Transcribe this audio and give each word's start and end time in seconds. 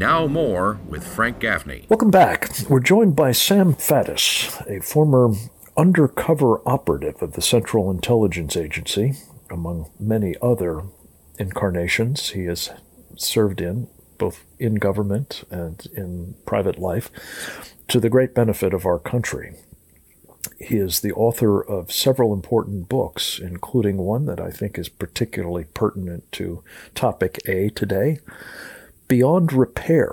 Now, 0.00 0.26
more 0.26 0.80
with 0.88 1.06
Frank 1.06 1.40
Gaffney. 1.40 1.84
Welcome 1.90 2.10
back. 2.10 2.48
We're 2.70 2.80
joined 2.80 3.14
by 3.14 3.32
Sam 3.32 3.74
Faddis, 3.74 4.66
a 4.66 4.80
former 4.80 5.34
undercover 5.76 6.66
operative 6.66 7.20
of 7.20 7.34
the 7.34 7.42
Central 7.42 7.90
Intelligence 7.90 8.56
Agency, 8.56 9.12
among 9.50 9.90
many 10.00 10.36
other 10.40 10.84
incarnations 11.38 12.30
he 12.30 12.44
has 12.44 12.70
served 13.18 13.60
in, 13.60 13.88
both 14.16 14.42
in 14.58 14.76
government 14.76 15.44
and 15.50 15.86
in 15.94 16.34
private 16.46 16.78
life, 16.78 17.10
to 17.88 18.00
the 18.00 18.08
great 18.08 18.34
benefit 18.34 18.72
of 18.72 18.86
our 18.86 18.98
country. 18.98 19.54
He 20.58 20.78
is 20.78 21.00
the 21.00 21.12
author 21.12 21.62
of 21.62 21.92
several 21.92 22.32
important 22.32 22.88
books, 22.88 23.38
including 23.38 23.98
one 23.98 24.24
that 24.24 24.40
I 24.40 24.50
think 24.50 24.78
is 24.78 24.88
particularly 24.88 25.64
pertinent 25.74 26.32
to 26.32 26.64
topic 26.94 27.38
A 27.46 27.68
today 27.68 28.20
Beyond 29.10 29.52
Repair 29.52 30.12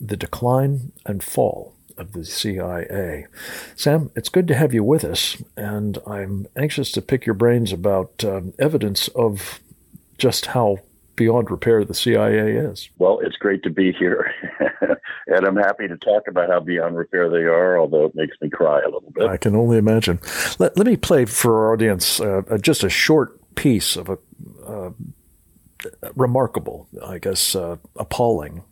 The 0.00 0.16
Decline 0.16 0.92
and 1.04 1.22
Fall 1.22 1.74
of 1.98 2.12
the 2.12 2.24
CIA. 2.24 3.26
Sam, 3.74 4.10
it's 4.16 4.30
good 4.30 4.48
to 4.48 4.54
have 4.54 4.72
you 4.72 4.82
with 4.82 5.04
us, 5.04 5.36
and 5.54 5.98
I'm 6.06 6.46
anxious 6.56 6.90
to 6.92 7.02
pick 7.02 7.26
your 7.26 7.34
brains 7.34 7.74
about 7.74 8.24
um, 8.24 8.54
evidence 8.58 9.08
of 9.08 9.60
just 10.16 10.46
how 10.46 10.78
beyond 11.14 11.50
repair 11.50 11.84
the 11.84 11.92
CIA 11.92 12.52
is. 12.52 12.88
Well, 12.98 13.20
it's 13.22 13.36
great 13.36 13.62
to 13.64 13.70
be 13.70 13.92
here. 13.92 14.32
and 15.26 15.46
I'm 15.46 15.56
happy 15.56 15.86
to 15.86 15.98
talk 15.98 16.22
about 16.26 16.48
how 16.48 16.60
beyond 16.60 16.96
repair 16.96 17.28
they 17.28 17.44
are, 17.44 17.78
although 17.78 18.06
it 18.06 18.14
makes 18.14 18.38
me 18.40 18.48
cry 18.48 18.80
a 18.80 18.86
little 18.86 19.12
bit. 19.14 19.28
I 19.28 19.36
can 19.36 19.54
only 19.54 19.76
imagine. 19.76 20.20
Let, 20.58 20.78
let 20.78 20.86
me 20.86 20.96
play 20.96 21.26
for 21.26 21.66
our 21.66 21.74
audience 21.74 22.18
uh, 22.18 22.40
uh 22.48 22.56
just 22.56 22.82
a 22.82 22.88
short 22.88 23.38
piece 23.56 23.94
of 23.94 24.08
a 24.08 24.18
uh, 24.66 24.90
remarkable, 26.14 26.88
I 27.04 27.18
guess, 27.18 27.54
uh, 27.54 27.76
appalling 27.96 28.62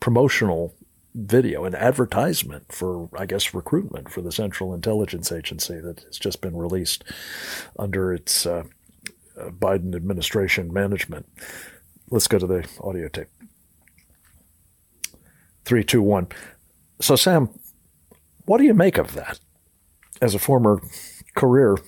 promotional 0.00 0.74
video, 1.14 1.64
and 1.64 1.74
advertisement 1.74 2.72
for, 2.72 3.08
I 3.16 3.24
guess, 3.24 3.54
recruitment 3.54 4.10
for 4.10 4.20
the 4.20 4.32
Central 4.32 4.74
Intelligence 4.74 5.30
Agency 5.30 5.78
that 5.80 6.00
has 6.00 6.18
just 6.18 6.40
been 6.40 6.56
released 6.56 7.04
under 7.78 8.12
its 8.12 8.46
uh, 8.46 8.64
uh, 9.40 9.50
Biden 9.50 9.94
administration 9.94 10.72
management. 10.72 11.26
Let's 12.10 12.26
go 12.26 12.38
to 12.38 12.46
the 12.46 12.68
audio 12.82 13.08
tape. 13.08 13.28
Three, 15.64 15.84
two, 15.84 16.02
one. 16.02 16.26
So, 17.00 17.16
Sam, 17.16 17.48
what 18.44 18.58
do 18.58 18.64
you 18.64 18.74
make 18.74 18.98
of 18.98 19.14
that 19.14 19.38
as 20.20 20.34
a 20.34 20.38
former 20.38 20.82
career 21.34 21.78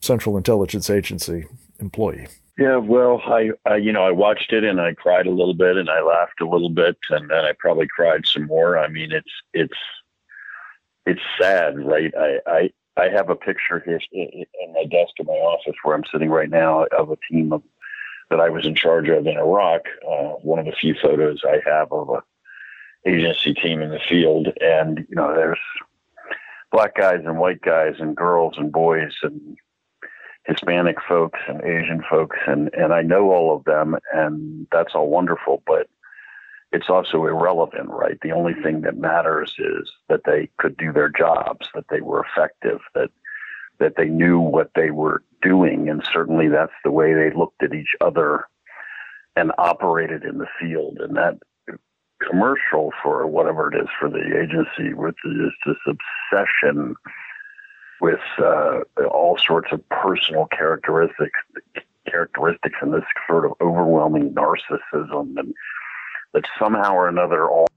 Central 0.00 0.36
Intelligence 0.36 0.90
Agency 0.90 1.46
employee? 1.78 2.26
Yeah, 2.58 2.76
well, 2.76 3.22
I, 3.24 3.50
I, 3.64 3.76
you 3.76 3.92
know, 3.92 4.04
I 4.04 4.10
watched 4.10 4.52
it 4.52 4.62
and 4.62 4.80
I 4.80 4.92
cried 4.92 5.26
a 5.26 5.30
little 5.30 5.54
bit 5.54 5.76
and 5.76 5.88
I 5.88 6.02
laughed 6.02 6.40
a 6.42 6.48
little 6.48 6.68
bit 6.68 6.98
and 7.08 7.30
then 7.30 7.44
I 7.44 7.52
probably 7.58 7.86
cried 7.86 8.26
some 8.26 8.46
more. 8.46 8.78
I 8.78 8.88
mean, 8.88 9.10
it's 9.10 9.30
it's 9.54 9.78
it's 11.06 11.20
sad, 11.40 11.78
right? 11.78 12.12
I 12.14 12.38
I, 12.46 12.70
I 12.98 13.08
have 13.08 13.30
a 13.30 13.36
picture 13.36 13.80
here 13.84 14.00
in 14.12 14.72
my 14.74 14.84
desk 14.84 15.14
in 15.18 15.26
my 15.26 15.32
office 15.32 15.76
where 15.82 15.96
I'm 15.96 16.04
sitting 16.12 16.28
right 16.28 16.50
now 16.50 16.84
of 16.96 17.10
a 17.10 17.16
team 17.30 17.54
of 17.54 17.62
that 18.28 18.40
I 18.40 18.50
was 18.50 18.66
in 18.66 18.74
charge 18.74 19.08
of 19.08 19.26
in 19.26 19.38
Iraq. 19.38 19.82
Uh, 20.06 20.34
one 20.42 20.58
of 20.58 20.66
the 20.66 20.72
few 20.72 20.94
photos 21.00 21.40
I 21.44 21.60
have 21.64 21.90
of 21.90 22.10
a 22.10 22.22
agency 23.08 23.54
team 23.54 23.80
in 23.80 23.90
the 23.90 23.98
field, 23.98 24.48
and 24.60 25.06
you 25.08 25.16
know, 25.16 25.34
there's 25.34 25.58
black 26.70 26.96
guys 26.96 27.20
and 27.24 27.38
white 27.38 27.62
guys 27.62 27.94
and 27.98 28.14
girls 28.14 28.54
and 28.58 28.70
boys 28.72 29.12
and 29.22 29.56
Hispanic 30.44 30.96
folks 31.08 31.38
and 31.46 31.62
Asian 31.62 32.02
folks, 32.08 32.36
and 32.46 32.70
and 32.74 32.92
I 32.92 33.02
know 33.02 33.30
all 33.30 33.56
of 33.56 33.64
them, 33.64 33.96
and 34.12 34.66
that's 34.72 34.94
all 34.94 35.08
wonderful, 35.08 35.62
but 35.66 35.88
it's 36.72 36.88
also 36.88 37.26
irrelevant, 37.26 37.90
right? 37.90 38.18
The 38.22 38.32
only 38.32 38.54
thing 38.54 38.80
that 38.80 38.96
matters 38.96 39.54
is 39.58 39.90
that 40.08 40.22
they 40.24 40.48
could 40.58 40.76
do 40.76 40.92
their 40.92 41.10
jobs, 41.10 41.68
that 41.74 41.84
they 41.90 42.00
were 42.00 42.24
effective, 42.24 42.80
that 42.94 43.10
that 43.78 43.94
they 43.96 44.08
knew 44.08 44.40
what 44.40 44.70
they 44.74 44.90
were 44.90 45.22
doing, 45.42 45.88
and 45.88 46.02
certainly 46.12 46.48
that's 46.48 46.72
the 46.84 46.90
way 46.90 47.14
they 47.14 47.30
looked 47.36 47.62
at 47.62 47.74
each 47.74 47.94
other 48.00 48.46
and 49.36 49.52
operated 49.58 50.24
in 50.24 50.38
the 50.38 50.46
field, 50.60 50.98
and 51.00 51.16
that 51.16 51.38
commercial 52.20 52.92
for 53.02 53.26
whatever 53.26 53.72
it 53.72 53.80
is 53.80 53.88
for 53.98 54.08
the 54.08 54.40
agency, 54.40 54.94
which 54.94 55.16
is 55.24 55.52
this 55.66 55.76
obsession 55.86 56.94
with 58.02 58.18
uh, 58.38 58.80
all 59.08 59.38
sorts 59.38 59.68
of 59.72 59.88
personal 59.88 60.46
characteristics 60.46 61.38
characteristics 62.10 62.74
and 62.82 62.92
this 62.92 63.04
sort 63.28 63.46
of 63.46 63.52
overwhelming 63.60 64.34
narcissism 64.34 65.38
and 65.38 65.54
that 66.34 66.44
somehow 66.58 66.92
or 66.92 67.08
another 67.08 67.48
all 67.48 67.68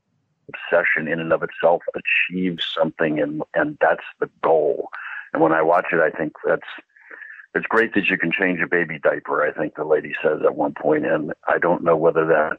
obsession 0.50 1.08
in 1.08 1.20
and 1.20 1.32
of 1.32 1.44
itself 1.44 1.84
achieves 1.96 2.68
something 2.76 3.20
and 3.20 3.44
and 3.54 3.78
that's 3.80 4.04
the 4.20 4.30
goal. 4.44 4.90
And 5.32 5.44
when 5.44 5.54
i 5.54 5.62
watch 5.62 5.88
it 5.94 6.00
i 6.00 6.10
think 6.10 6.34
that's 6.46 6.68
it's 7.54 7.68
great 7.68 7.94
that 7.94 8.08
you 8.08 8.18
can 8.18 8.32
change 8.32 8.60
a 8.62 8.68
baby 8.68 9.00
diaper 9.02 9.46
i 9.46 9.52
think 9.52 9.76
the 9.76 9.86
lady 9.86 10.14
says 10.24 10.40
at 10.44 10.56
one 10.56 10.74
point 10.74 11.06
and 11.06 11.34
i 11.48 11.58
don't 11.60 11.84
know 11.84 11.96
whether 11.96 12.26
that 12.26 12.58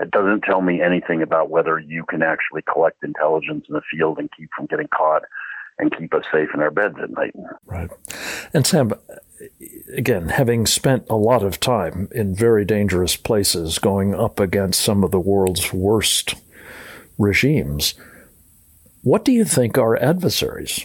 it 0.00 0.10
doesn't 0.10 0.42
tell 0.42 0.62
me 0.62 0.82
anything 0.82 1.22
about 1.22 1.50
whether 1.50 1.78
you 1.78 2.04
can 2.08 2.22
actually 2.22 2.62
collect 2.62 3.04
intelligence 3.04 3.66
in 3.68 3.74
the 3.74 3.82
field 3.90 4.18
and 4.18 4.30
keep 4.36 4.50
from 4.56 4.66
getting 4.66 4.88
caught 4.88 5.22
and 5.78 5.96
keep 5.96 6.14
us 6.14 6.24
safe 6.32 6.48
in 6.54 6.60
our 6.60 6.70
beds 6.70 6.96
at 7.02 7.10
night. 7.10 7.34
Right. 7.66 7.90
And 8.52 8.66
Sam, 8.66 8.92
again, 9.94 10.28
having 10.28 10.66
spent 10.66 11.06
a 11.10 11.16
lot 11.16 11.42
of 11.42 11.60
time 11.60 12.08
in 12.12 12.34
very 12.34 12.64
dangerous 12.64 13.16
places, 13.16 13.78
going 13.78 14.14
up 14.14 14.38
against 14.38 14.80
some 14.80 15.02
of 15.02 15.10
the 15.10 15.20
world's 15.20 15.72
worst 15.72 16.34
regimes, 17.18 17.94
what 19.02 19.24
do 19.24 19.32
you 19.32 19.44
think 19.44 19.76
our 19.76 19.96
adversaries 19.96 20.84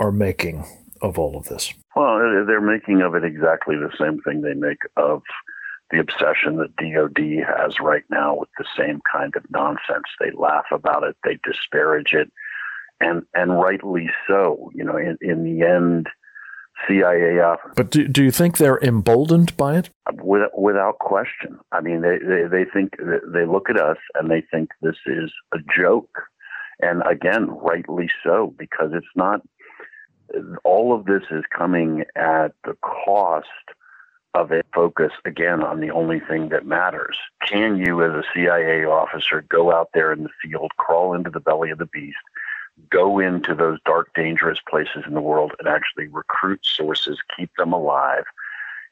are 0.00 0.12
making 0.12 0.64
of 1.00 1.18
all 1.18 1.36
of 1.36 1.48
this? 1.48 1.72
Well, 1.94 2.44
they're 2.46 2.60
making 2.60 3.02
of 3.02 3.14
it 3.14 3.24
exactly 3.24 3.76
the 3.76 3.94
same 3.98 4.20
thing 4.22 4.40
they 4.40 4.54
make 4.54 4.80
of 4.96 5.22
the 5.90 6.00
obsession 6.00 6.56
that 6.56 6.74
DOD 6.76 7.44
has 7.46 7.78
right 7.78 8.04
now 8.10 8.34
with 8.34 8.48
the 8.58 8.64
same 8.76 9.00
kind 9.10 9.34
of 9.36 9.48
nonsense. 9.50 10.06
They 10.18 10.32
laugh 10.32 10.66
about 10.72 11.04
it, 11.04 11.16
they 11.22 11.38
disparage 11.44 12.14
it, 12.14 12.32
and 13.00 13.22
and 13.34 13.58
rightly 13.58 14.08
so. 14.26 14.70
You 14.74 14.84
know, 14.84 14.96
in, 14.96 15.18
in 15.20 15.44
the 15.44 15.66
end, 15.66 16.08
CIA. 16.86 17.40
Uh, 17.40 17.56
but 17.76 17.90
do, 17.90 18.08
do 18.08 18.22
you 18.22 18.30
think 18.30 18.58
they're 18.58 18.78
emboldened 18.78 19.56
by 19.56 19.78
it? 19.78 19.90
Without, 20.22 20.58
without 20.58 20.98
question. 20.98 21.58
I 21.72 21.80
mean, 21.80 22.02
they, 22.02 22.18
they, 22.18 22.44
they 22.50 22.64
think 22.70 22.96
they 22.98 23.46
look 23.46 23.70
at 23.70 23.80
us 23.80 23.98
and 24.14 24.30
they 24.30 24.42
think 24.50 24.70
this 24.82 24.96
is 25.06 25.32
a 25.52 25.58
joke, 25.76 26.22
and 26.80 27.02
again, 27.08 27.48
rightly 27.50 28.08
so, 28.22 28.54
because 28.58 28.90
it's 28.92 29.06
not. 29.14 29.40
All 30.64 30.98
of 30.98 31.04
this 31.04 31.22
is 31.30 31.44
coming 31.56 32.04
at 32.16 32.52
the 32.64 32.76
cost 32.82 33.46
of 34.34 34.50
a 34.50 34.62
focus 34.74 35.12
again 35.24 35.62
on 35.62 35.80
the 35.80 35.90
only 35.90 36.18
thing 36.18 36.48
that 36.48 36.66
matters. 36.66 37.16
Can 37.46 37.76
you, 37.76 38.02
as 38.02 38.10
a 38.10 38.24
CIA 38.34 38.84
officer, 38.84 39.44
go 39.48 39.72
out 39.72 39.90
there 39.94 40.12
in 40.12 40.24
the 40.24 40.30
field, 40.42 40.72
crawl 40.76 41.14
into 41.14 41.30
the 41.30 41.40
belly 41.40 41.70
of 41.70 41.78
the 41.78 41.86
beast, 41.86 42.16
go 42.90 43.18
into 43.18 43.54
those 43.54 43.78
dark, 43.84 44.10
dangerous 44.14 44.58
places 44.68 45.04
in 45.06 45.14
the 45.14 45.20
world 45.20 45.52
and 45.58 45.68
actually 45.68 46.08
recruit 46.08 46.60
sources, 46.62 47.18
keep 47.36 47.50
them 47.56 47.72
alive, 47.72 48.24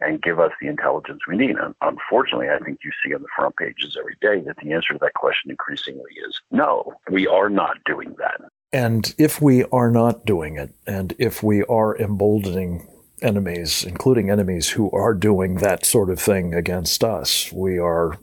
and 0.00 0.22
give 0.22 0.40
us 0.40 0.52
the 0.60 0.68
intelligence 0.68 1.20
we 1.28 1.36
need. 1.36 1.56
And 1.56 1.74
unfortunately, 1.80 2.48
I 2.48 2.58
think 2.58 2.80
you 2.84 2.90
see 3.04 3.14
on 3.14 3.22
the 3.22 3.28
front 3.36 3.56
pages 3.56 3.96
every 3.98 4.16
day 4.20 4.40
that 4.46 4.56
the 4.62 4.72
answer 4.72 4.94
to 4.94 4.98
that 5.00 5.14
question 5.14 5.50
increasingly 5.50 6.10
is 6.28 6.40
no, 6.50 6.94
we 7.10 7.26
are 7.26 7.48
not 7.48 7.78
doing 7.84 8.14
that. 8.18 8.40
And 8.72 9.14
if 9.18 9.40
we 9.40 9.64
are 9.64 9.90
not 9.90 10.24
doing 10.24 10.56
it, 10.56 10.74
and 10.86 11.14
if 11.18 11.42
we 11.42 11.62
are 11.64 11.96
emboldening 11.98 12.88
enemies, 13.20 13.84
including 13.84 14.30
enemies 14.30 14.70
who 14.70 14.90
are 14.90 15.14
doing 15.14 15.56
that 15.56 15.84
sort 15.84 16.10
of 16.10 16.18
thing 16.18 16.54
against 16.54 17.04
us, 17.04 17.52
we 17.52 17.78
are 17.78 18.18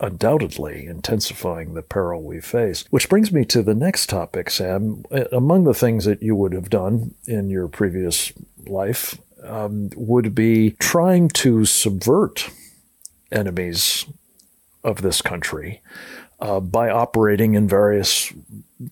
undoubtedly 0.00 0.86
intensifying 0.86 1.74
the 1.74 1.82
peril 1.82 2.22
we 2.22 2.40
face. 2.40 2.84
Which 2.90 3.08
brings 3.08 3.32
me 3.32 3.44
to 3.46 3.62
the 3.62 3.74
next 3.74 4.08
topic, 4.08 4.50
Sam. 4.50 5.04
Among 5.32 5.64
the 5.64 5.74
things 5.74 6.04
that 6.04 6.22
you 6.22 6.34
would 6.36 6.52
have 6.52 6.70
done 6.70 7.14
in 7.26 7.50
your 7.50 7.68
previous 7.68 8.32
life 8.66 9.18
um, 9.42 9.90
would 9.96 10.34
be 10.34 10.72
trying 10.72 11.28
to 11.28 11.64
subvert 11.64 12.50
enemies 13.30 14.06
of 14.82 15.02
this 15.02 15.22
country 15.22 15.82
uh, 16.40 16.60
by 16.60 16.90
operating 16.90 17.54
in 17.54 17.68
various, 17.68 18.32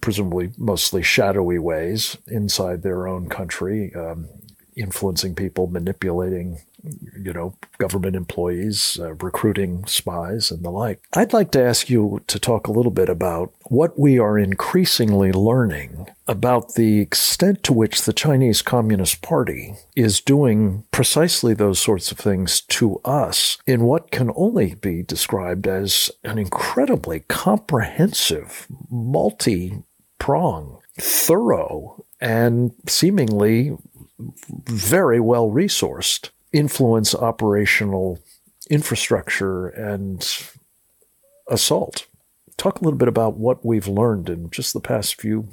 presumably 0.01 0.53
mostly 0.57 1.03
shadowy 1.03 1.59
ways 1.59 2.17
inside 2.27 2.83
their 2.83 3.07
own 3.07 3.29
country, 3.29 3.95
um, 3.95 4.29
influencing 4.77 5.35
people, 5.35 5.67
manipulating 5.67 6.63
you 6.85 7.33
know, 7.33 7.55
government 7.79 8.17
employees, 8.17 8.99
uh, 9.01 9.15
recruiting 9.15 9.87
spies, 9.87 10.51
and 10.51 10.65
the 10.65 10.71
like. 10.71 11.03
I'd 11.13 11.33
like 11.33 11.51
to 11.53 11.63
ask 11.63 11.89
you 11.89 12.23
to 12.27 12.39
talk 12.39 12.67
a 12.67 12.73
little 12.73 12.91
bit 12.91 13.09
about 13.09 13.53
what 13.65 13.99
we 13.99 14.19
are 14.19 14.39
increasingly 14.39 15.33
learning 15.33 16.07
about 16.27 16.75
the 16.75 17.01
extent 17.01 17.63
to 17.65 17.73
which 17.73 18.03
the 18.03 18.13
Chinese 18.13 18.63
Communist 18.63 19.23
Party 19.23 19.75
is 19.95 20.21
doing 20.21 20.85
precisely 20.91 21.55
those 21.55 21.81
sorts 21.81 22.11
of 22.11 22.19
things 22.19 22.61
to 22.63 23.01
us 23.05 23.59
in 23.67 23.83
what 23.83 24.11
can 24.11 24.31
only 24.37 24.75
be 24.75 25.03
described 25.03 25.67
as 25.67 26.11
an 26.25 26.39
incredibly 26.39 27.21
comprehensive, 27.21 28.67
multi 28.91 29.83
prong, 30.19 30.79
thorough, 31.01 32.05
and 32.21 32.73
seemingly 32.87 33.77
very 34.69 35.19
well 35.19 35.51
resourced 35.51 36.31
influence 36.53 37.15
operational 37.15 38.19
infrastructure 38.71 39.69
and 39.69 40.47
assault. 41.49 42.07
Talk 42.59 42.81
a 42.81 42.85
little 42.85 42.99
bit 42.99 43.09
about 43.09 43.39
what 43.39 43.65
we've 43.65 43.89
learned 43.89 44.29
in 44.29 44.51
just 44.51 44.73
the 44.73 44.81
past 44.81 45.21
few, 45.21 45.49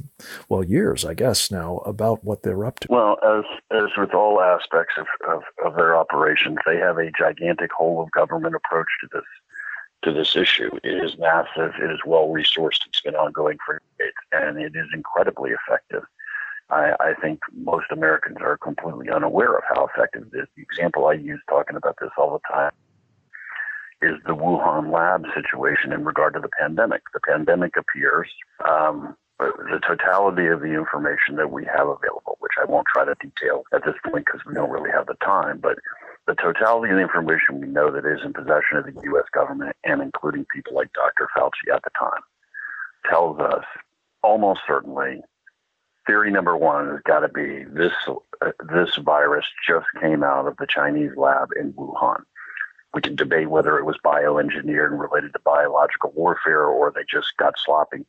well, 0.47 0.63
years, 0.63 1.05
I 1.05 1.13
guess, 1.13 1.49
now 1.49 1.77
about 1.77 2.23
what 2.23 2.43
they're 2.43 2.65
up 2.65 2.81
to. 2.81 2.87
Well, 2.89 3.17
as 3.23 3.45
as 3.71 3.89
with 3.97 4.13
all 4.13 4.41
aspects 4.41 4.95
of, 4.97 5.07
of, 5.27 5.41
of 5.65 5.75
their 5.75 5.95
operations, 5.95 6.57
they 6.65 6.77
have 6.77 6.97
a 6.97 7.11
gigantic 7.17 7.71
whole 7.71 8.03
of 8.03 8.11
government 8.11 8.55
approach 8.55 8.87
to 9.01 9.07
this 9.13 9.23
to 10.03 10.13
this 10.13 10.35
issue. 10.35 10.69
It 10.83 11.03
is 11.03 11.17
massive. 11.17 11.73
It 11.81 11.89
is 11.91 11.99
well 12.05 12.27
resourced. 12.27 12.85
It's 12.87 13.01
been 13.01 13.15
ongoing 13.15 13.57
for 13.65 13.81
decades, 13.97 14.15
and 14.31 14.57
it 14.57 14.75
is 14.75 14.87
incredibly 14.93 15.51
effective. 15.51 16.03
I, 16.69 16.93
I 16.99 17.13
think 17.21 17.39
most 17.53 17.87
Americans 17.91 18.37
are 18.41 18.57
completely 18.57 19.09
unaware 19.09 19.57
of 19.57 19.63
how 19.67 19.87
effective 19.87 20.27
it 20.33 20.37
is. 20.37 20.47
The 20.55 20.61
example 20.61 21.07
I 21.07 21.13
use 21.13 21.41
talking 21.49 21.75
about 21.75 21.95
this 21.99 22.11
all 22.17 22.33
the 22.33 22.53
time 22.53 22.71
is 24.01 24.15
the 24.25 24.35
Wuhan 24.35 24.93
lab 24.93 25.25
situation 25.33 25.91
in 25.91 26.05
regard 26.05 26.33
to 26.35 26.39
the 26.39 26.49
pandemic. 26.59 27.01
The 27.13 27.19
pandemic 27.19 27.75
appears. 27.75 28.29
Um, 28.67 29.15
the 29.39 29.79
totality 29.87 30.47
of 30.47 30.59
the 30.59 30.73
information 30.75 31.37
that 31.37 31.49
we 31.49 31.63
have 31.65 31.87
available, 31.87 32.35
which 32.39 32.51
I 32.61 32.65
won't 32.65 32.87
try 32.93 33.05
to 33.05 33.15
detail 33.21 33.63
at 33.73 33.85
this 33.85 33.95
point 34.03 34.25
because 34.25 34.41
we 34.45 34.53
don't 34.53 34.69
really 34.69 34.91
have 34.91 35.07
the 35.07 35.15
time, 35.23 35.59
but 35.61 35.79
the 36.27 36.35
totality 36.35 36.91
of 36.91 36.97
the 36.97 37.01
information 37.01 37.61
we 37.61 37.67
know 37.67 37.89
that 37.89 38.05
is 38.05 38.19
in 38.23 38.33
possession 38.33 38.77
of 38.77 38.85
the 38.85 39.01
U.S. 39.03 39.25
government 39.33 39.75
and 39.85 40.01
including 40.01 40.45
people 40.53 40.75
like 40.75 40.91
Dr. 40.91 41.29
Fauci 41.35 41.73
at 41.73 41.81
the 41.83 41.89
time 41.97 42.21
tells 43.09 43.39
us 43.39 43.63
almost 44.21 44.59
certainly 44.67 45.21
theory 46.09 46.31
number 46.31 46.57
one 46.57 46.89
has 46.89 47.01
got 47.05 47.19
to 47.19 47.27
be 47.27 47.65
this 47.65 47.93
uh, 48.41 48.51
this 48.73 48.95
virus 48.95 49.45
just 49.67 49.85
came 50.01 50.23
out 50.23 50.47
of 50.47 50.57
the 50.57 50.65
Chinese 50.65 51.11
lab 51.15 51.49
in 51.59 51.71
Wuhan. 51.73 52.23
We 52.95 53.01
can 53.01 53.15
debate 53.15 53.51
whether 53.51 53.77
it 53.77 53.85
was 53.85 53.97
bioengineered 54.03 54.87
and 54.87 54.99
related 54.99 55.33
to 55.33 55.39
biological 55.45 56.11
warfare 56.15 56.65
or 56.65 56.91
they 56.91 57.03
just 57.07 57.37
got 57.37 57.53
sloppy. 57.63 58.07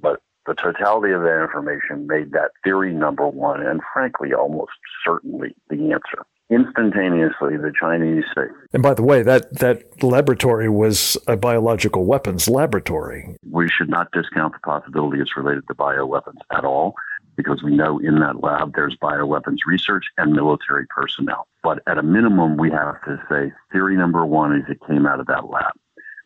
But 0.00 0.20
the 0.46 0.54
totality 0.54 1.12
of 1.12 1.22
that 1.22 1.40
information 1.40 2.08
made 2.08 2.32
that 2.32 2.50
theory 2.64 2.92
number 2.92 3.28
one, 3.28 3.64
and 3.64 3.80
frankly, 3.92 4.34
almost 4.34 4.72
certainly 5.04 5.54
the 5.70 5.92
answer 5.92 6.26
instantaneously 6.48 7.56
the 7.56 7.72
Chinese 7.78 8.24
say. 8.34 8.44
And 8.72 8.82
by 8.82 8.94
the 8.94 9.02
way, 9.02 9.22
that, 9.22 9.52
that 9.58 10.02
laboratory 10.02 10.68
was 10.68 11.16
a 11.26 11.36
biological 11.36 12.04
weapons 12.04 12.48
laboratory. 12.48 13.36
We 13.50 13.68
should 13.68 13.88
not 13.88 14.12
discount 14.12 14.52
the 14.52 14.60
possibility 14.60 15.20
it's 15.20 15.36
related 15.36 15.66
to 15.68 15.74
bioweapons 15.74 16.38
at 16.56 16.64
all, 16.64 16.94
because 17.36 17.62
we 17.62 17.74
know 17.74 17.98
in 17.98 18.18
that 18.20 18.42
lab 18.42 18.74
there's 18.74 18.96
bioweapons 18.96 19.58
research 19.66 20.06
and 20.16 20.32
military 20.32 20.86
personnel. 20.88 21.46
But 21.62 21.82
at 21.86 21.98
a 21.98 22.02
minimum, 22.02 22.56
we 22.56 22.70
have 22.70 23.02
to 23.04 23.22
say 23.28 23.52
theory 23.72 23.96
number 23.96 24.24
one 24.24 24.56
is 24.56 24.64
it 24.68 24.80
came 24.86 25.06
out 25.06 25.20
of 25.20 25.26
that 25.26 25.48
lab. 25.50 25.72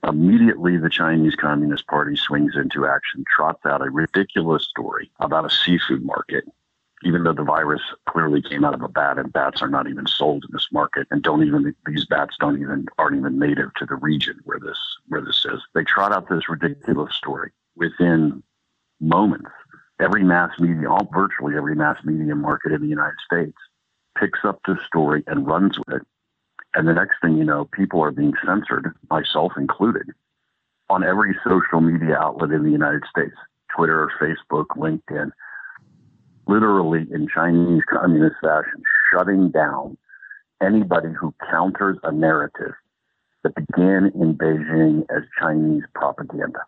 Immediately, 0.06 0.78
the 0.78 0.88
Chinese 0.88 1.34
Communist 1.34 1.86
Party 1.86 2.16
swings 2.16 2.56
into 2.56 2.86
action, 2.86 3.22
trots 3.36 3.66
out 3.66 3.86
a 3.86 3.90
ridiculous 3.90 4.66
story 4.66 5.10
about 5.20 5.44
a 5.44 5.50
seafood 5.50 6.02
market 6.02 6.44
even 7.02 7.24
though 7.24 7.32
the 7.32 7.42
virus 7.42 7.80
clearly 8.06 8.42
came 8.42 8.64
out 8.64 8.74
of 8.74 8.82
a 8.82 8.88
bat 8.88 9.18
and 9.18 9.32
bats 9.32 9.62
are 9.62 9.68
not 9.68 9.88
even 9.88 10.06
sold 10.06 10.44
in 10.44 10.50
this 10.52 10.68
market 10.72 11.06
and 11.10 11.22
don't 11.22 11.46
even 11.46 11.74
these 11.86 12.04
bats 12.06 12.36
don't 12.38 12.60
even 12.60 12.86
aren't 12.98 13.16
even 13.16 13.38
native 13.38 13.72
to 13.74 13.86
the 13.86 13.94
region 13.96 14.38
where 14.44 14.60
this 14.60 14.78
where 15.08 15.22
this 15.22 15.44
is 15.46 15.60
they 15.74 15.84
trot 15.84 16.12
out 16.12 16.28
this 16.28 16.48
ridiculous 16.48 17.14
story 17.14 17.50
within 17.76 18.42
moments 19.00 19.50
every 20.00 20.24
mass 20.24 20.50
media 20.58 20.90
all 20.90 21.08
virtually 21.12 21.56
every 21.56 21.74
mass 21.74 21.96
media 22.04 22.34
market 22.34 22.72
in 22.72 22.80
the 22.82 22.88
united 22.88 23.16
states 23.24 23.56
picks 24.18 24.40
up 24.44 24.60
this 24.66 24.78
story 24.86 25.22
and 25.26 25.46
runs 25.46 25.78
with 25.78 26.00
it 26.00 26.06
and 26.74 26.86
the 26.86 26.92
next 26.92 27.16
thing 27.22 27.36
you 27.36 27.44
know 27.44 27.68
people 27.72 28.02
are 28.02 28.10
being 28.10 28.32
censored 28.44 28.92
myself 29.10 29.52
included 29.56 30.06
on 30.88 31.04
every 31.04 31.36
social 31.44 31.80
media 31.80 32.16
outlet 32.16 32.50
in 32.50 32.64
the 32.64 32.70
united 32.70 33.02
states 33.10 33.36
twitter 33.74 34.10
facebook 34.20 34.66
linkedin 34.76 35.30
literally 36.50 37.06
in 37.12 37.28
Chinese 37.32 37.82
communist 37.88 38.36
fashion, 38.42 38.82
shutting 39.12 39.50
down 39.50 39.96
anybody 40.60 41.08
who 41.18 41.32
counters 41.50 41.96
a 42.02 42.12
narrative 42.12 42.74
that 43.42 43.54
began 43.54 44.10
in 44.14 44.34
Beijing 44.34 45.02
as 45.16 45.22
Chinese 45.38 45.84
propaganda. 45.94 46.60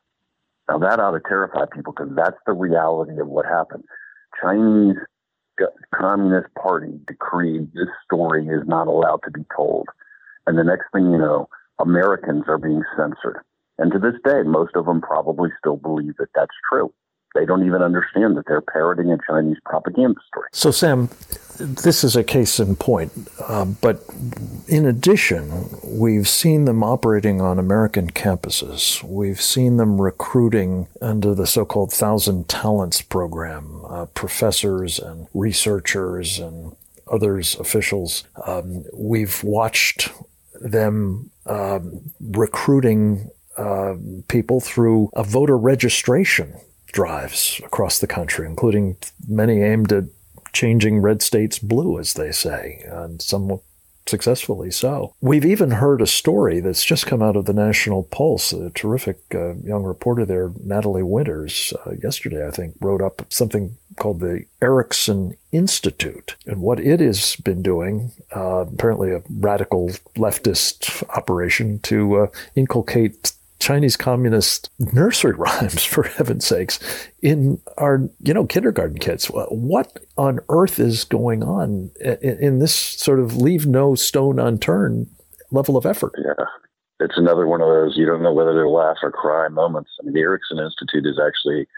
Now 0.69 0.79
that 0.79 1.01
ought 1.01 1.13
to 1.13 1.21
terrify 1.27 1.65
people 1.73 1.93
because 1.93 2.13
that's 2.15 2.39
the 2.47 2.53
reality 2.53 3.21
of 3.21 3.29
what 3.29 3.47
happened. 3.47 3.85
Chinese 4.41 4.97
Communist 5.95 6.49
Party 6.55 6.99
decreed 7.07 7.73
this 7.75 7.89
story 8.05 8.47
is 8.47 8.67
not 8.67 8.87
allowed 8.87 9.21
to 9.25 9.31
be 9.31 9.45
told. 9.55 9.87
And 10.47 10.59
the 10.59 10.65
next 10.65 10.87
thing 10.93 11.11
you 11.11 11.19
know, 11.19 11.49
Americans 11.79 12.45
are 12.49 12.59
being 12.59 12.83
censored. 12.97 13.43
And 13.79 13.93
to 13.93 13.99
this 13.99 14.15
day, 14.25 14.43
most 14.43 14.75
of 14.75 14.87
them 14.87 15.01
probably 15.01 15.51
still 15.59 15.77
believe 15.77 16.17
that 16.19 16.29
that's 16.35 16.55
true 16.71 16.93
they 17.35 17.45
don't 17.45 17.67
even 17.67 17.83
understand 17.83 18.37
that 18.37 18.45
they're 18.47 18.61
parroting 18.61 19.11
a 19.11 19.19
Chinese 19.27 19.57
propaganda 19.65 20.21
story. 20.27 20.49
So, 20.53 20.71
Sam, 20.71 21.09
this 21.59 22.05
is 22.05 22.17
a 22.17 22.25
case 22.25 22.59
in 22.59 22.77
point. 22.77 23.13
Uh, 23.41 23.65
but 23.65 24.05
in 24.69 24.87
addition, 24.87 25.69
we've 25.83 26.29
seen 26.29 26.65
them 26.65 26.83
operating 26.83 27.41
on 27.41 27.59
American 27.59 28.11
campuses. 28.11 29.03
We've 29.03 29.41
seen 29.41 29.77
them 29.77 30.01
recruiting 30.01 30.89
under 31.01 31.35
the 31.35 31.47
so 31.47 31.65
called 31.65 31.93
Thousand 31.93 32.49
Talents 32.49 33.03
program 33.03 33.85
uh, 33.89 34.07
professors 34.07 34.99
and 34.99 35.29
researchers 35.35 36.39
and 36.39 36.75
others, 37.11 37.57
officials. 37.57 38.25
Um, 38.47 38.85
we've 38.93 39.43
watched 39.45 40.11
them 40.61 41.31
uh, 41.47 41.81
recruiting 42.21 43.31
uh, 43.57 43.95
people 44.29 44.61
through 44.61 45.11
a 45.15 45.23
voter 45.23 45.59
registration 45.59 46.55
drives 46.87 47.61
across 47.65 47.99
the 47.99 48.07
country, 48.07 48.47
including 48.47 48.97
many 49.27 49.63
aimed 49.63 49.93
at 49.93 50.05
changing 50.53 51.01
red 51.01 51.23
states 51.23 51.59
blue, 51.59 51.99
as 51.99 52.15
they 52.15 52.33
say, 52.33 52.85
and 52.87 53.21
somewhat 53.21 53.61
successfully 54.07 54.71
so. 54.71 55.15
We've 55.21 55.45
even 55.45 55.73
heard 55.73 56.03
a 56.03 56.07
story 56.07 56.61
that's 56.61 56.85
just 56.85 57.07
come 57.07 57.23
out 57.23 57.37
of 57.37 57.45
the 57.45 57.53
National 57.53 58.03
Pulse. 58.03 58.53
A 58.53 58.71
terrific 58.71 59.19
uh, 59.35 59.55
young 59.57 59.85
reporter 59.85 60.25
there, 60.25 60.53
Natalie 60.65 61.03
Winters, 61.03 61.73
uh, 61.87 61.93
yesterday, 62.03 62.47
I 62.47 62.51
think, 62.51 62.75
wrote 62.81 63.03
up 63.03 63.25
something 63.29 63.77
called 63.97 64.21
the 64.21 64.45
Erikson 64.61 65.37
Institute. 65.53 66.37
And 66.47 66.61
what 66.61 66.81
it 66.81 67.01
has 67.01 67.37
been 67.37 67.63
doing, 67.63 68.13
uh, 68.35 68.67
apparently 68.73 69.13
a 69.13 69.23
radical 69.31 69.91
leftist 70.17 71.09
operation 71.17 71.79
to 71.81 72.17
uh, 72.17 72.27
inculcate 72.57 73.33
Chinese 73.63 73.97
communist 73.97 74.71
nursery 74.79 75.33
rhymes, 75.37 75.85
for 75.85 76.03
heaven's 76.03 76.45
sakes, 76.45 76.81
in 77.23 77.61
our 77.79 78.09
you 78.21 78.35
know 78.35 78.45
kindergarten 78.45 78.99
kids. 78.99 79.27
What 79.27 80.01
on 80.19 80.41
earth 80.49 80.81
is 80.81 81.05
going 81.05 81.43
on 81.43 81.91
in, 82.01 82.59
this 82.59 82.75
sort 82.75 83.21
of 83.21 83.37
leave 83.37 83.67
no 83.67 83.95
stone 83.95 84.39
unturned 84.39 85.07
level 85.51 85.77
of 85.77 85.87
effort? 85.87 86.13
Yeah, 86.19 86.45
it's 86.99 87.17
another 87.17 87.47
one 87.47 87.61
of 87.61 87.69
those 87.69 87.97
you 87.97 88.05
don't 88.05 88.23
know 88.23 88.33
whether 88.33 88.53
to 88.53 88.69
laugh 88.69 88.97
or 89.03 89.13
cry 89.13 89.49
moments. 89.49 89.91
I 90.01 90.05
mean, 90.05 90.15
the 90.15 90.21
Erikson 90.21 90.59
Institute 90.59 91.07
is 91.07 91.21
actually 91.25 91.69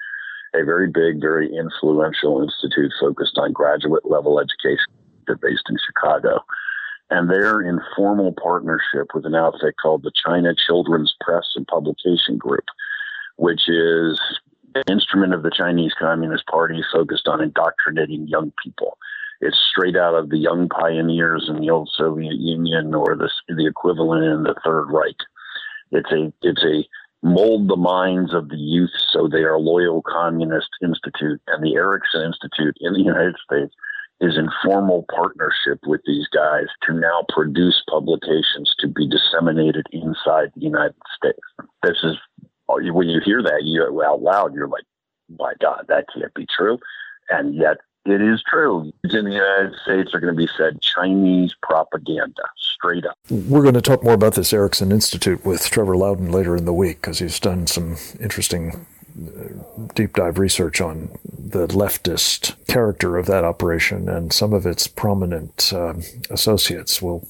a 0.55 0.65
very 0.65 0.89
big, 0.89 1.21
very 1.21 1.55
influential 1.55 2.41
institute 2.41 2.93
focused 2.99 3.37
on 3.37 3.53
graduate 3.53 4.09
level 4.09 4.41
education. 4.41 4.93
They're 5.27 5.37
based 5.37 5.65
in 5.69 5.77
Chicago 5.85 6.41
and 7.15 7.31
they're 7.31 7.61
in 7.61 7.81
formal 7.95 8.35
partnership 8.43 9.15
with 9.15 9.25
an 9.25 9.37
outfit 9.37 9.77
called 9.81 10.03
the 10.03 10.11
China 10.27 10.53
Children's 10.67 11.15
Press 11.21 11.45
and 11.55 11.65
Publication 11.69 12.37
Group, 12.37 12.65
which 13.37 13.69
is 13.69 14.21
an 14.75 14.83
instrument 14.91 15.33
of 15.33 15.45
the 15.45 15.53
Chinese 15.57 15.93
Communist 15.97 16.45
Party 16.47 16.83
focused 16.93 17.29
on 17.29 17.41
indoctrinating 17.41 18.27
young 18.27 18.53
people. 18.61 18.99
It's 19.41 19.57
straight 19.71 19.97
out 19.97 20.17
of 20.17 20.31
the 20.31 20.39
young 20.39 20.69
pioneers 20.69 21.49
in 21.49 21.61
the 21.61 21.71
old 21.71 21.89
Soviet 21.97 22.35
Union 22.35 22.93
or 22.95 23.15
the, 23.15 23.31
the 23.47 23.67
equivalent 23.67 24.25
in 24.25 24.43
the 24.43 24.57
Third 24.65 24.87
Reich. 24.91 25.21
It's 25.93 26.11
a 26.11 26.33
it's 26.43 26.65
a 26.65 26.85
mold 27.25 27.69
the 27.69 27.77
minds 27.77 28.35
of 28.35 28.49
the 28.49 28.57
youth 28.57 28.91
so 29.13 29.29
they 29.29 29.45
are 29.45 29.59
loyal 29.59 30.03
communist 30.03 30.69
institute 30.83 31.41
and 31.47 31.65
the 31.65 31.75
Erikson 31.75 32.23
Institute 32.23 32.77
in 32.81 32.93
the 32.93 33.01
United 33.01 33.37
States 33.45 33.73
is 34.25 34.37
in 34.37 34.49
formal 34.65 35.05
partnership 35.15 35.79
with 35.87 36.01
these 36.07 36.27
guys 36.29 36.67
to 36.87 36.95
now 36.95 37.25
produce 37.29 37.83
publications 37.89 38.75
to 38.79 38.89
be 38.89 39.09
disseminated 39.09 39.87
inside 39.93 40.51
the 40.55 40.63
United 40.63 40.97
States. 41.17 41.39
This 41.83 41.99
is 42.03 42.17
when 42.67 43.09
you 43.09 43.21
hear 43.25 43.43
that 43.43 43.63
you 43.65 44.03
out 44.03 44.23
loud, 44.23 44.55
you're 44.55 44.69
like, 44.69 44.85
"My 45.39 45.53
God, 45.61 45.85
that 45.89 46.07
can't 46.13 46.33
be 46.35 46.47
true," 46.47 46.79
and 47.29 47.55
yet 47.55 47.79
it 48.07 48.21
is 48.21 48.43
true. 48.49 48.93
In 49.05 49.25
the 49.25 49.33
United 49.33 49.75
States 49.83 50.15
are 50.15 50.21
going 50.21 50.35
to 50.35 50.39
be 50.39 50.49
said 50.57 50.81
Chinese 50.81 51.55
propaganda 51.63 52.43
straight 52.57 53.07
up. 53.07 53.17
We're 53.31 53.63
going 53.63 53.75
to 53.75 53.81
talk 53.81 54.03
more 54.03 54.15
about 54.15 54.35
this 54.35 54.53
Erikson 54.53 54.93
Institute 54.93 55.45
with 55.45 55.69
Trevor 55.71 55.97
Loudon 55.97 56.31
later 56.31 56.57
in 56.57 56.65
the 56.65 56.73
week 56.73 57.01
because 57.01 57.19
he's 57.19 57.41
done 57.41 57.67
some 57.67 57.97
interesting 58.21 58.87
deep 59.95 60.15
dive 60.15 60.39
research 60.39 60.81
on 60.81 61.17
the 61.25 61.67
leftist 61.69 62.55
character 62.67 63.17
of 63.17 63.27
that 63.27 63.45
operation 63.45 64.09
and 64.09 64.33
some 64.33 64.53
of 64.53 64.67
its 64.67 64.87
prominent 64.87 65.73
uh, 65.73 65.95
associates. 66.31 67.01
We'll 67.01 67.27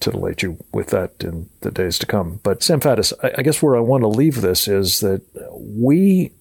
titillate 0.00 0.42
you 0.42 0.58
with 0.72 0.88
that 0.88 1.12
in 1.20 1.48
the 1.60 1.70
days 1.70 1.98
to 1.98 2.06
come. 2.06 2.40
But 2.42 2.62
Sam 2.62 2.80
Faddis, 2.80 3.12
I 3.36 3.42
guess 3.42 3.62
where 3.62 3.76
I 3.76 3.80
want 3.80 4.02
to 4.02 4.08
leave 4.08 4.40
this 4.40 4.68
is 4.68 5.00
that 5.00 5.22
we 5.52 6.32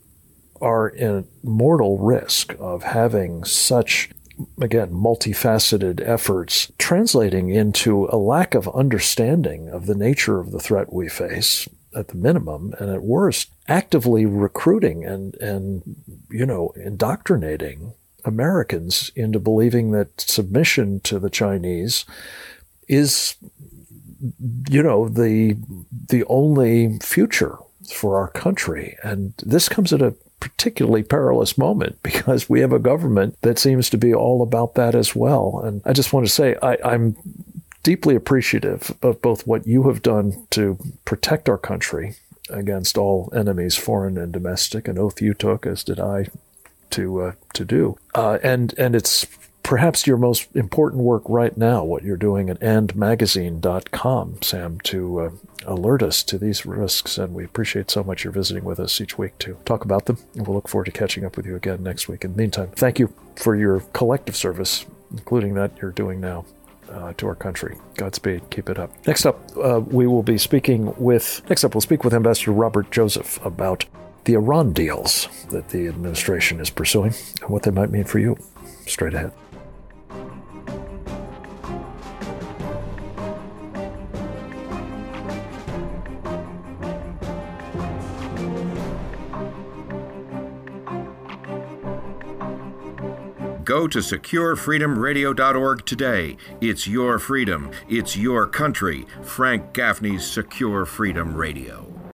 are 0.61 0.87
in 0.87 1.27
mortal 1.43 1.97
risk 1.97 2.55
of 2.59 2.83
having 2.83 3.43
such 3.43 4.09
again, 4.61 4.91
multifaceted 4.91 6.01
efforts 6.05 6.71
translating 6.77 7.49
into 7.49 8.07
a 8.11 8.17
lack 8.17 8.53
of 8.53 8.73
understanding 8.75 9.69
of 9.69 9.85
the 9.85 9.95
nature 9.95 10.39
of 10.39 10.51
the 10.51 10.59
threat 10.59 10.91
we 10.91 11.07
face 11.07 11.69
at 11.95 12.09
the 12.09 12.15
minimum, 12.15 12.73
and 12.79 12.89
at 12.89 13.01
worst, 13.01 13.49
actively 13.67 14.25
recruiting 14.25 15.05
and, 15.05 15.35
and, 15.35 15.95
you 16.29 16.45
know, 16.45 16.73
indoctrinating 16.75 17.93
Americans 18.23 19.11
into 19.15 19.39
believing 19.39 19.91
that 19.91 20.19
submission 20.19 20.99
to 21.01 21.19
the 21.19 21.29
Chinese 21.29 22.05
is, 22.87 23.35
you 24.69 24.83
know, 24.83 25.07
the, 25.07 25.57
the 26.09 26.23
only 26.25 26.97
future 26.99 27.57
for 27.93 28.17
our 28.17 28.29
country. 28.29 28.97
And 29.03 29.33
this 29.45 29.69
comes 29.69 29.93
at 29.93 30.01
a 30.01 30.15
particularly 30.39 31.01
perilous 31.01 31.57
moment 31.57 32.01
because 32.03 32.49
we 32.49 32.59
have 32.59 32.73
a 32.73 32.79
government 32.79 33.37
that 33.41 33.57
seems 33.57 33.89
to 33.89 33.97
be 33.97 34.13
all 34.13 34.41
about 34.41 34.75
that 34.75 34.93
as 34.93 35.15
well. 35.15 35.61
And 35.63 35.81
I 35.85 35.93
just 35.93 36.13
want 36.13 36.25
to 36.25 36.31
say 36.31 36.55
I, 36.61 36.77
I'm 36.83 37.15
deeply 37.85 38.15
appreciative 38.15 38.97
of 39.03 39.21
both 39.21 39.45
what 39.45 39.67
you 39.67 39.83
have 39.83 40.01
done 40.01 40.47
to 40.49 40.75
protect 41.05 41.47
our 41.47 41.57
country 41.57 42.15
against 42.49 42.97
all 42.97 43.31
enemies, 43.33 43.75
foreign 43.75 44.17
and 44.17 44.33
domestic, 44.33 44.87
an 44.87 44.97
oath 44.97 45.21
you 45.21 45.35
took, 45.35 45.67
as 45.67 45.83
did 45.83 45.99
I, 45.99 46.25
to 46.89 47.21
uh, 47.21 47.31
to 47.53 47.63
do. 47.63 47.95
Uh, 48.15 48.39
and 48.41 48.73
and 48.79 48.95
it's 48.95 49.27
perhaps 49.61 50.07
your 50.07 50.17
most 50.17 50.47
important 50.55 51.03
work 51.03 51.21
right 51.29 51.55
now, 51.57 51.83
what 51.83 52.01
you're 52.01 52.17
doing 52.17 52.49
at 52.49 52.59
andmagazine.com, 52.59 54.41
Sam, 54.41 54.79
to 54.81 55.19
uh, 55.19 55.29
alert 55.67 56.01
us 56.01 56.23
to 56.23 56.39
these 56.39 56.65
risks. 56.65 57.19
And 57.19 57.35
we 57.35 57.45
appreciate 57.45 57.91
so 57.91 58.03
much 58.03 58.23
you're 58.23 58.33
visiting 58.33 58.63
with 58.63 58.79
us 58.79 58.99
each 58.99 59.19
week 59.19 59.37
to 59.39 59.57
talk 59.63 59.85
about 59.85 60.07
them. 60.07 60.17
And 60.33 60.47
we'll 60.47 60.55
look 60.55 60.69
forward 60.69 60.85
to 60.85 60.91
catching 60.91 61.23
up 61.23 61.37
with 61.37 61.45
you 61.45 61.55
again 61.55 61.83
next 61.83 62.07
week. 62.07 62.23
In 62.23 62.31
the 62.31 62.37
meantime, 62.37 62.71
thank 62.75 62.97
you 62.97 63.13
for 63.35 63.55
your 63.55 63.81
collective 63.93 64.35
service, 64.35 64.87
including 65.11 65.53
that 65.53 65.71
you're 65.79 65.91
doing 65.91 66.19
now. 66.19 66.45
Uh, 66.89 67.13
to 67.17 67.27
our 67.27 67.35
country. 67.35 67.75
Godspeed. 67.95 68.49
Keep 68.51 68.69
it 68.69 68.79
up. 68.79 68.91
Next 69.07 69.25
up, 69.25 69.39
uh, 69.57 69.81
we 69.81 70.07
will 70.07 70.23
be 70.23 70.37
speaking 70.37 70.93
with, 70.97 71.41
next 71.49 71.63
up, 71.63 71.73
we'll 71.73 71.81
speak 71.81 72.03
with 72.03 72.13
Ambassador 72.13 72.51
Robert 72.51 72.89
Joseph 72.91 73.43
about 73.43 73.85
the 74.25 74.33
Iran 74.33 74.71
deals 74.71 75.27
that 75.49 75.69
the 75.69 75.87
administration 75.87 76.59
is 76.59 76.69
pursuing 76.69 77.13
and 77.41 77.49
what 77.49 77.63
they 77.63 77.71
might 77.71 77.89
mean 77.89 78.05
for 78.05 78.19
you. 78.19 78.37
Straight 78.85 79.13
ahead. 79.13 79.31
Go 93.65 93.87
to 93.87 93.97
securefreedomradio.org 93.97 95.85
today. 95.87 96.37
It's 96.61 96.87
your 96.87 97.17
freedom. 97.17 97.71
It's 97.89 98.15
your 98.15 98.45
country. 98.45 99.07
Frank 99.23 99.73
Gaffney's 99.73 100.23
Secure 100.23 100.85
Freedom 100.85 101.35
Radio. 101.35 101.94